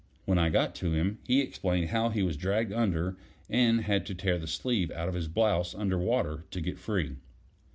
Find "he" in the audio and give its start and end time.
1.27-1.41, 2.09-2.23